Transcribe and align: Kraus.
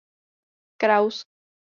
Kraus. 0.83 1.21